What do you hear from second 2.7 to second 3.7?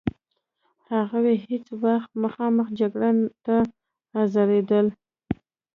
جګړې ته